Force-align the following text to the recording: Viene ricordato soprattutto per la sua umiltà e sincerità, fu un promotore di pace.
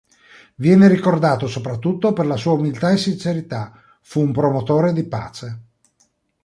Viene 0.55 0.87
ricordato 0.87 1.45
soprattutto 1.45 2.11
per 2.11 2.25
la 2.25 2.35
sua 2.35 2.53
umiltà 2.53 2.89
e 2.89 2.97
sincerità, 2.97 3.79
fu 4.01 4.21
un 4.21 4.31
promotore 4.31 4.93
di 4.93 5.03
pace. 5.03 5.59